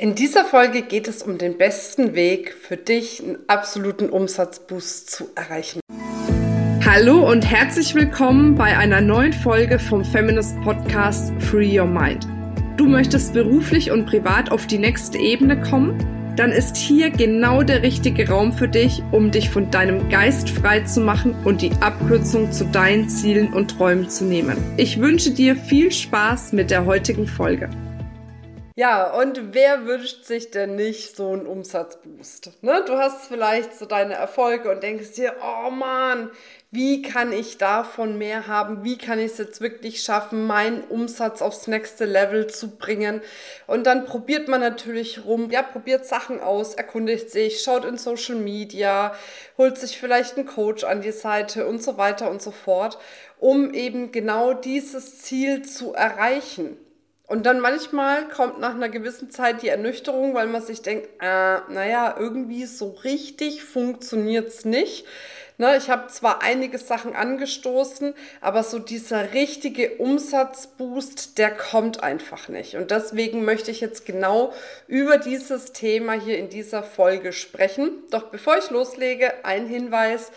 [0.00, 5.28] In dieser Folge geht es um den besten Weg für dich, einen absoluten Umsatzboost zu
[5.34, 5.80] erreichen.
[6.86, 12.28] Hallo und herzlich willkommen bei einer neuen Folge vom Feminist Podcast Free Your Mind.
[12.76, 15.98] Du möchtest beruflich und privat auf die nächste Ebene kommen?
[16.36, 20.82] Dann ist hier genau der richtige Raum für dich, um dich von deinem Geist frei
[20.82, 24.58] zu machen und die Abkürzung zu deinen Zielen und Träumen zu nehmen.
[24.76, 27.68] Ich wünsche dir viel Spaß mit der heutigen Folge.
[28.78, 32.62] Ja, und wer wünscht sich denn nicht so einen Umsatzboost?
[32.62, 32.84] Ne?
[32.86, 36.30] Du hast vielleicht so deine Erfolge und denkst dir, oh Mann,
[36.70, 38.84] wie kann ich davon mehr haben?
[38.84, 43.20] Wie kann ich es jetzt wirklich schaffen, meinen Umsatz aufs nächste Level zu bringen?
[43.66, 48.36] Und dann probiert man natürlich rum, ja, probiert Sachen aus, erkundigt sich, schaut in Social
[48.36, 49.12] Media,
[49.56, 52.96] holt sich vielleicht einen Coach an die Seite und so weiter und so fort,
[53.40, 56.78] um eben genau dieses Ziel zu erreichen.
[57.28, 61.58] Und dann manchmal kommt nach einer gewissen Zeit die Ernüchterung, weil man sich denkt, äh,
[61.68, 65.04] naja, irgendwie so richtig funktioniert's nicht.
[65.60, 72.48] Ne, ich habe zwar einige Sachen angestoßen, aber so dieser richtige Umsatzboost, der kommt einfach
[72.48, 72.76] nicht.
[72.76, 74.54] Und deswegen möchte ich jetzt genau
[74.86, 77.90] über dieses Thema hier in dieser Folge sprechen.
[78.10, 80.30] Doch bevor ich loslege, ein Hinweis.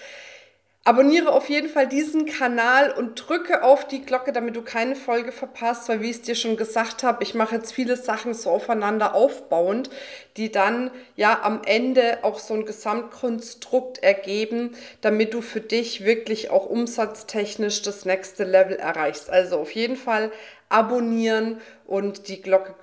[0.83, 5.31] Abonniere auf jeden Fall diesen Kanal und drücke auf die Glocke, damit du keine Folge
[5.31, 8.49] verpasst, weil wie ich es dir schon gesagt habe, ich mache jetzt viele Sachen so
[8.49, 9.91] aufeinander aufbauend,
[10.37, 16.49] die dann ja am Ende auch so ein Gesamtkonstrukt ergeben, damit du für dich wirklich
[16.49, 19.29] auch umsatztechnisch das nächste Level erreichst.
[19.29, 20.31] Also auf jeden Fall
[20.69, 22.73] abonnieren und die Glocke,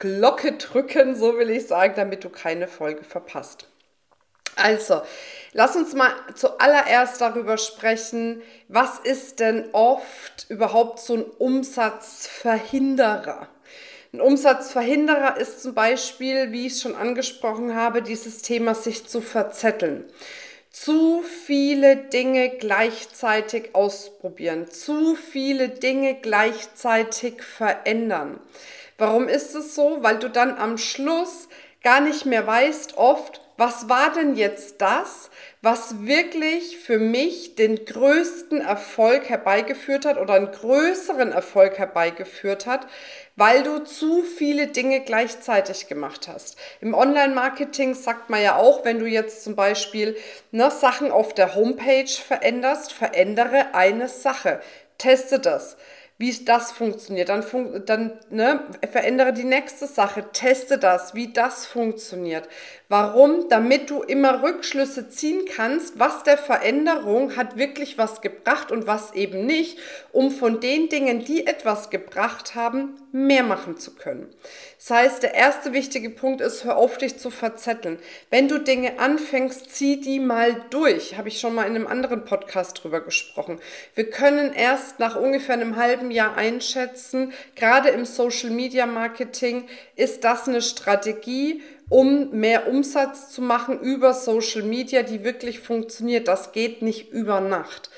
[0.00, 3.69] Glocke drücken, so will ich sagen, damit du keine Folge verpasst.
[4.60, 5.02] Also,
[5.52, 13.48] lass uns mal zuallererst darüber sprechen, was ist denn oft überhaupt so ein Umsatzverhinderer?
[14.12, 19.22] Ein Umsatzverhinderer ist zum Beispiel, wie ich es schon angesprochen habe, dieses Thema sich zu
[19.22, 20.04] verzetteln.
[20.70, 28.40] Zu viele Dinge gleichzeitig ausprobieren, zu viele Dinge gleichzeitig verändern.
[28.98, 30.02] Warum ist es so?
[30.02, 31.48] Weil du dann am Schluss
[31.82, 35.28] gar nicht mehr weißt oft, was war denn jetzt das,
[35.60, 42.86] was wirklich für mich den größten Erfolg herbeigeführt hat oder einen größeren Erfolg herbeigeführt hat,
[43.36, 46.56] weil du zu viele Dinge gleichzeitig gemacht hast.
[46.80, 50.16] Im Online-Marketing sagt man ja auch, wenn du jetzt zum Beispiel
[50.52, 54.60] ne, Sachen auf der Homepage veränderst, verändere eine Sache.
[54.96, 55.76] Teste das
[56.20, 57.30] wie das funktioniert.
[57.30, 58.60] Dann, fun dann ne,
[58.92, 62.46] verändere die nächste Sache, teste das, wie das funktioniert.
[62.90, 63.48] Warum?
[63.48, 69.14] Damit du immer Rückschlüsse ziehen kannst, was der Veränderung hat wirklich was gebracht und was
[69.14, 69.78] eben nicht,
[70.10, 74.28] um von den Dingen, die etwas gebracht haben, mehr machen zu können.
[74.76, 78.00] Das heißt, der erste wichtige Punkt ist, hör auf dich zu verzetteln.
[78.28, 81.16] Wenn du Dinge anfängst, zieh die mal durch.
[81.16, 83.60] Habe ich schon mal in einem anderen Podcast drüber gesprochen.
[83.94, 90.24] Wir können erst nach ungefähr einem halben Jahr einschätzen, gerade im Social Media Marketing, ist
[90.24, 96.28] das eine Strategie, um mehr Umsatz zu machen über Social Media, die wirklich funktioniert.
[96.28, 97.90] Das geht nicht über Nacht.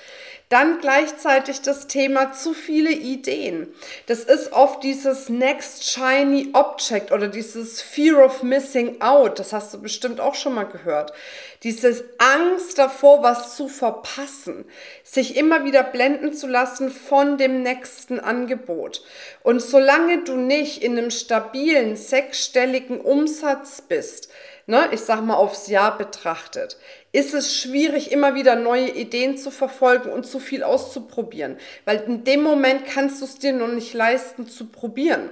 [0.52, 3.72] Dann gleichzeitig das Thema zu viele Ideen.
[4.04, 9.38] Das ist oft dieses Next Shiny Object oder dieses Fear of Missing Out.
[9.38, 11.14] Das hast du bestimmt auch schon mal gehört.
[11.62, 14.66] Dieses Angst davor, was zu verpassen.
[15.02, 19.02] Sich immer wieder blenden zu lassen von dem nächsten Angebot.
[19.42, 24.28] Und solange du nicht in einem stabilen, sechsstelligen Umsatz bist,
[24.66, 26.76] ne, ich sag mal aufs Jahr betrachtet,
[27.12, 31.56] ist es schwierig, immer wieder neue Ideen zu verfolgen und zu viel auszuprobieren.
[31.84, 35.30] Weil in dem Moment kannst du es dir noch nicht leisten zu probieren.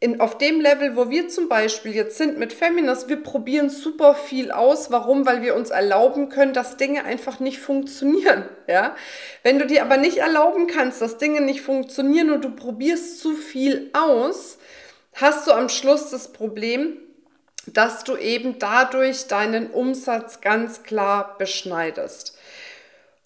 [0.00, 4.16] In, auf dem Level, wo wir zum Beispiel jetzt sind mit Feminist, wir probieren super
[4.16, 4.90] viel aus.
[4.90, 5.26] Warum?
[5.26, 8.48] Weil wir uns erlauben können, dass Dinge einfach nicht funktionieren.
[8.68, 8.96] Ja?
[9.42, 13.34] Wenn du dir aber nicht erlauben kannst, dass Dinge nicht funktionieren und du probierst zu
[13.34, 14.56] viel aus,
[15.12, 16.96] hast du am Schluss das Problem,
[17.66, 22.36] dass du eben dadurch deinen Umsatz ganz klar beschneidest.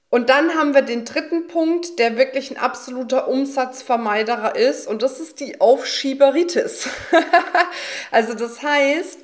[0.08, 5.20] Und dann haben wir den dritten Punkt, der wirklich ein absoluter Umsatzvermeiderer ist, und das
[5.20, 6.88] ist die Aufschieberitis.
[8.10, 9.18] also das heißt,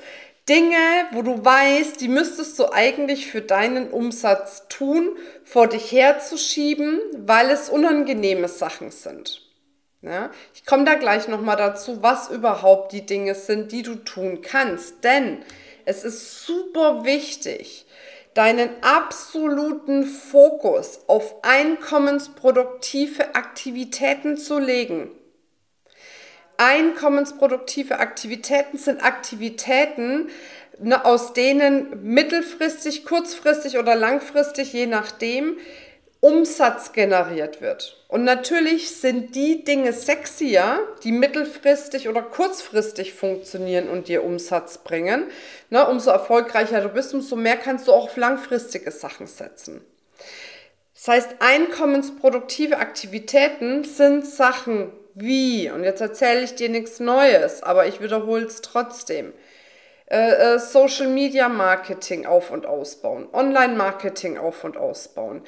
[0.48, 0.76] Dinge,
[1.12, 7.50] wo du weißt, die müsstest du eigentlich für deinen Umsatz tun, vor dich herzuschieben, weil
[7.50, 9.41] es unangenehme Sachen sind.
[10.02, 14.43] Ja, ich komme da gleich nochmal dazu, was überhaupt die Dinge sind, die du tun
[14.43, 15.04] kannst.
[15.04, 15.44] Denn
[15.84, 17.87] es ist super wichtig,
[18.34, 25.12] deinen absoluten Fokus auf einkommensproduktive Aktivitäten zu legen.
[26.56, 30.31] Einkommensproduktive Aktivitäten sind Aktivitäten,
[30.81, 35.58] ne, aus denen mittelfristig, kurzfristig oder langfristig, je nachdem,
[36.24, 37.96] Umsatz generiert wird.
[38.06, 45.24] Und natürlich sind die Dinge sexier, die mittelfristig oder kurzfristig funktionieren und dir Umsatz bringen.
[45.69, 49.84] Ne, umso erfolgreicher du bist, umso mehr kannst du auch auf langfristige Sachen setzen.
[50.94, 57.88] Das heißt, einkommensproduktive Aktivitäten sind Sachen wie, und jetzt erzähle ich dir nichts Neues, aber
[57.88, 59.32] ich wiederhole es trotzdem.
[60.12, 65.40] Äh, äh, Social Media Marketing auf und ausbauen, Online Marketing auf und ausbauen,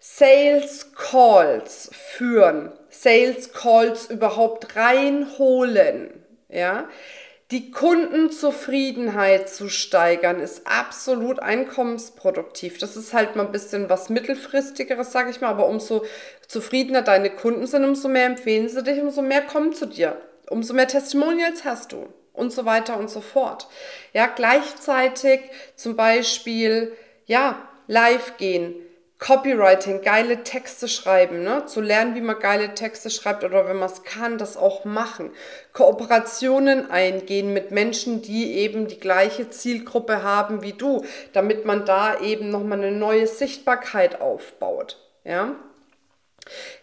[0.00, 6.88] Sales Calls führen, Sales Calls überhaupt reinholen, ja.
[7.52, 12.76] Die Kundenzufriedenheit zu steigern ist absolut einkommensproduktiv.
[12.76, 16.04] Das ist halt mal ein bisschen was mittelfristigeres, sage ich mal, aber umso
[16.46, 20.20] zufriedener deine Kunden sind, umso mehr empfehlen sie dich, umso mehr kommen zu dir,
[20.50, 22.08] umso mehr Testimonials hast du
[22.38, 23.68] und so weiter und so fort.
[24.12, 25.40] Ja, gleichzeitig
[25.76, 26.96] zum Beispiel,
[27.26, 27.56] ja,
[27.86, 28.74] live gehen,
[29.18, 31.66] Copywriting, geile Texte schreiben, ne?
[31.66, 35.32] zu lernen, wie man geile Texte schreibt oder wenn man es kann, das auch machen.
[35.72, 42.20] Kooperationen eingehen mit Menschen, die eben die gleiche Zielgruppe haben wie du, damit man da
[42.20, 44.98] eben nochmal eine neue Sichtbarkeit aufbaut.
[45.24, 45.56] Ja?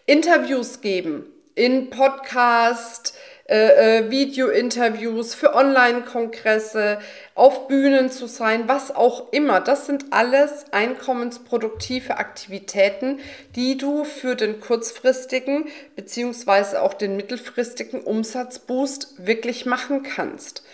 [0.04, 3.16] Interviews geben in Podcast,
[3.48, 6.98] äh, äh, Video-Interviews, für Online-Kongresse,
[7.36, 9.60] auf Bühnen zu sein, was auch immer.
[9.60, 13.20] Das sind alles einkommensproduktive Aktivitäten,
[13.54, 20.64] die du für den kurzfristigen beziehungsweise auch den mittelfristigen Umsatzboost wirklich machen kannst.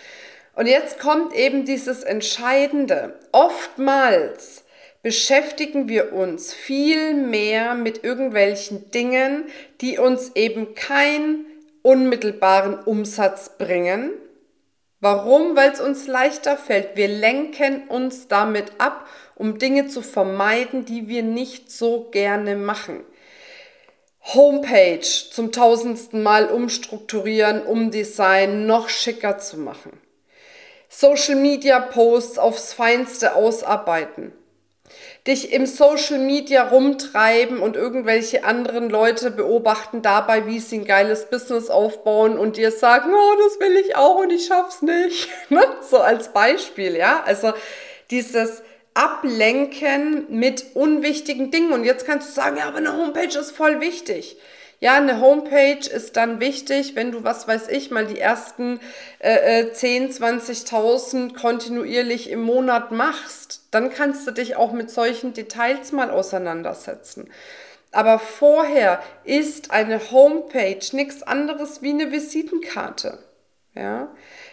[0.54, 3.18] Und jetzt kommt eben dieses Entscheidende.
[3.32, 4.64] Oftmals
[5.02, 9.44] beschäftigen wir uns viel mehr mit irgendwelchen Dingen,
[9.82, 11.44] die uns eben kein
[11.82, 14.10] unmittelbaren Umsatz bringen.
[15.00, 15.56] Warum?
[15.56, 16.96] Weil es uns leichter fällt.
[16.96, 23.04] Wir lenken uns damit ab, um Dinge zu vermeiden, die wir nicht so gerne machen.
[24.34, 30.00] Homepage zum tausendsten Mal umstrukturieren, umdesignen, noch schicker zu machen.
[30.88, 34.32] Social Media Posts aufs Feinste ausarbeiten
[35.26, 41.30] dich im Social Media rumtreiben und irgendwelche anderen Leute beobachten dabei, wie sie ein geiles
[41.30, 45.28] Business aufbauen und dir sagen, oh, das will ich auch und ich schaff's nicht.
[45.48, 45.62] Ne?
[45.88, 47.22] so als Beispiel, ja.
[47.26, 47.52] Also
[48.10, 48.62] dieses
[48.94, 51.72] Ablenken mit unwichtigen Dingen.
[51.72, 54.36] Und jetzt kannst du sagen, ja, aber eine Homepage ist voll wichtig.
[54.82, 58.80] Ja, eine Homepage ist dann wichtig, wenn du, was weiß ich, mal die ersten
[59.20, 63.62] äh, 10, äh, 20.000 kontinuierlich im Monat machst.
[63.70, 67.30] Dann kannst du dich auch mit solchen Details mal auseinandersetzen.
[67.92, 73.18] Aber vorher ist eine Homepage nichts anderes wie eine Visitenkarte.
[73.76, 74.12] Ja?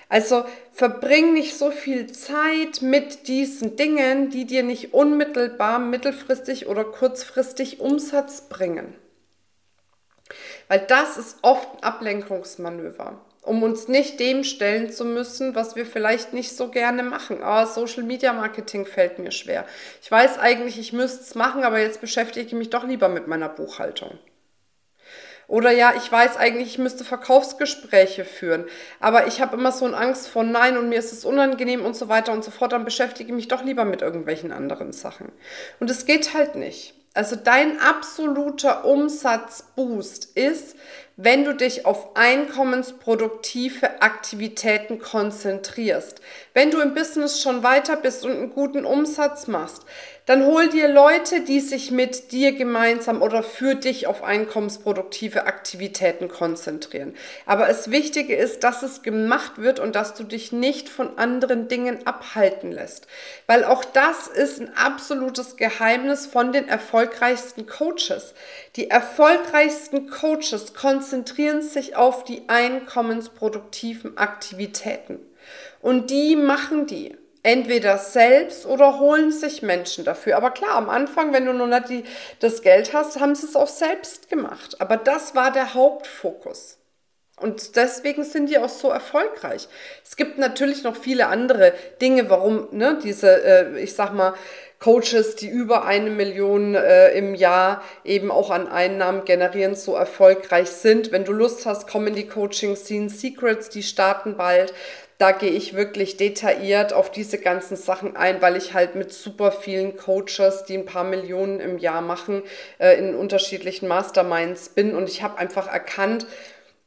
[0.10, 6.84] Also verbring nicht so viel Zeit mit diesen Dingen, die dir nicht unmittelbar, mittelfristig oder
[6.84, 8.94] kurzfristig Umsatz bringen.
[10.68, 15.86] Weil das ist oft ein Ablenkungsmanöver, um uns nicht dem stellen zu müssen, was wir
[15.86, 17.42] vielleicht nicht so gerne machen.
[17.42, 19.66] Aber Social Media Marketing fällt mir schwer.
[20.02, 23.28] Ich weiß eigentlich, ich müsste es machen, aber jetzt beschäftige ich mich doch lieber mit
[23.28, 24.20] meiner Buchhaltung.
[25.50, 28.66] Oder ja, ich weiß eigentlich, ich müsste Verkaufsgespräche führen,
[29.00, 31.96] aber ich habe immer so eine Angst vor Nein und mir ist es unangenehm und
[31.96, 35.32] so weiter und so fort, dann beschäftige ich mich doch lieber mit irgendwelchen anderen Sachen.
[35.80, 36.94] Und es geht halt nicht.
[37.14, 40.76] Also dein absoluter Umsatzboost ist,
[41.22, 46.22] wenn du dich auf einkommensproduktive Aktivitäten konzentrierst.
[46.54, 49.86] Wenn du im Business schon weiter bist und einen guten Umsatz machst,
[50.30, 56.28] dann hol dir Leute, die sich mit dir gemeinsam oder für dich auf einkommensproduktive Aktivitäten
[56.28, 57.16] konzentrieren.
[57.48, 61.68] Aber das Wichtige ist, dass es gemacht wird und dass du dich nicht von anderen
[61.68, 63.08] Dingen abhalten lässt.
[63.48, 68.36] Weil auch das ist ein absolutes Geheimnis von den erfolgreichsten Coaches.
[68.76, 75.18] Die erfolgreichsten Coaches konzentrieren sich auf die einkommensproduktiven Aktivitäten.
[75.82, 80.38] Und die machen die entweder selbst oder holen sich Menschen dafür.
[80.38, 82.04] Aber klar, am Anfang, wenn du noch nicht die,
[82.40, 84.82] das Geld hast, haben sie es auch selbst gemacht.
[84.82, 86.79] Aber das war der Hauptfokus.
[87.42, 89.68] Und deswegen sind die auch so erfolgreich.
[90.04, 94.34] Es gibt natürlich noch viele andere Dinge, warum ne, diese, äh, ich sag mal,
[94.80, 100.70] Coaches, die über eine Million äh, im Jahr eben auch an Einnahmen generieren, so erfolgreich
[100.70, 101.12] sind.
[101.12, 104.74] Wenn du Lust hast, komm in die Coaching Scene Secrets, die starten bald.
[105.18, 109.52] Da gehe ich wirklich detailliert auf diese ganzen Sachen ein, weil ich halt mit super
[109.52, 112.42] vielen Coaches, die ein paar Millionen im Jahr machen,
[112.78, 114.96] äh, in unterschiedlichen Masterminds bin.
[114.96, 116.26] Und ich habe einfach erkannt,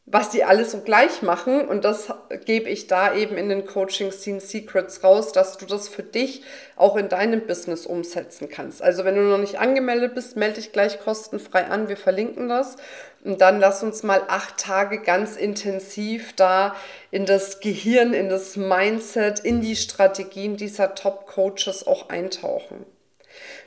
[0.05, 1.69] was die alles so gleich machen.
[1.69, 2.13] Und das
[2.45, 6.43] gebe ich da eben in den Coaching Scene Secrets raus, dass du das für dich
[6.77, 8.83] auch in deinem Business umsetzen kannst.
[8.83, 11.89] Also wenn du noch nicht angemeldet bist, melde dich gleich kostenfrei an.
[11.89, 12.77] Wir verlinken das.
[13.25, 16.75] Und dann lass uns mal acht Tage ganz intensiv da
[17.13, 22.85] in das Gehirn, in das Mindset, in die Strategien dieser Top-Coaches auch eintauchen.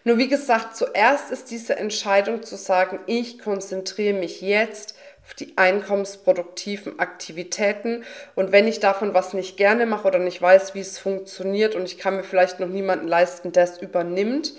[0.03, 5.57] Nur wie gesagt, zuerst ist diese Entscheidung zu sagen, ich konzentriere mich jetzt auf die
[5.57, 8.03] einkommensproduktiven Aktivitäten.
[8.35, 11.85] Und wenn ich davon was nicht gerne mache oder nicht weiß, wie es funktioniert und
[11.85, 14.53] ich kann mir vielleicht noch niemanden leisten, der es übernimmt,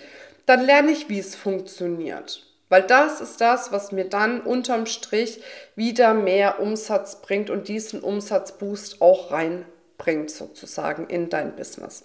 [0.44, 2.42] dann lerne ich, wie es funktioniert.
[2.68, 5.40] Weil das ist das, was mir dann unterm Strich
[5.76, 12.04] wieder mehr Umsatz bringt und diesen Umsatzboost auch reinbringt sozusagen in dein Business.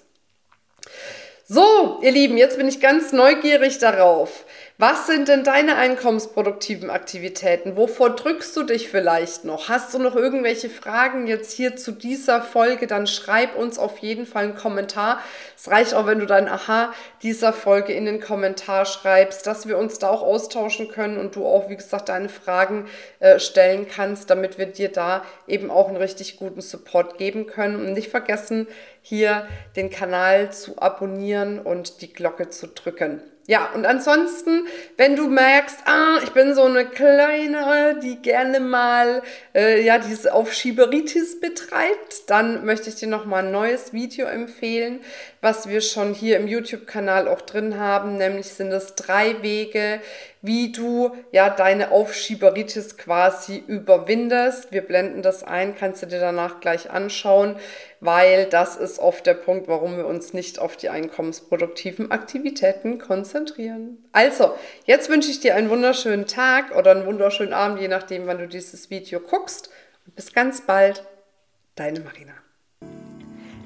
[1.48, 4.46] So, ihr Lieben, jetzt bin ich ganz neugierig darauf.
[4.84, 7.76] Was sind denn deine einkommensproduktiven Aktivitäten?
[7.76, 9.70] Wovor drückst du dich vielleicht noch?
[9.70, 12.88] Hast du noch irgendwelche Fragen jetzt hier zu dieser Folge?
[12.88, 15.20] Dann schreib uns auf jeden Fall einen Kommentar.
[15.56, 19.78] Es reicht auch, wenn du dein Aha dieser Folge in den Kommentar schreibst, dass wir
[19.78, 22.88] uns da auch austauschen können und du auch, wie gesagt, deine Fragen
[23.20, 27.76] äh, stellen kannst, damit wir dir da eben auch einen richtig guten Support geben können.
[27.76, 28.68] Und nicht vergessen,
[29.04, 33.22] hier den Kanal zu abonnieren und die Glocke zu drücken.
[33.48, 34.68] Ja, und ansonsten,
[34.98, 39.24] wenn du merkst, ah, ich bin so eine kleine, die gerne mal
[39.56, 45.00] äh, ja diese Aufschieberitis betreibt, dann möchte ich dir noch mal ein neues Video empfehlen,
[45.42, 50.00] was wir schon hier im YouTube-Kanal auch drin haben, nämlich sind es drei Wege,
[50.44, 54.72] wie du ja deine Aufschieberitis quasi überwindest.
[54.72, 57.56] Wir blenden das ein, kannst du dir danach gleich anschauen,
[58.00, 63.98] weil das ist oft der Punkt, warum wir uns nicht auf die einkommensproduktiven Aktivitäten konzentrieren.
[64.12, 64.54] Also,
[64.86, 68.48] jetzt wünsche ich dir einen wunderschönen Tag oder einen wunderschönen Abend, je nachdem, wann du
[68.48, 69.72] dieses Video guckst.
[70.16, 71.04] Bis ganz bald,
[71.76, 72.34] deine Marina.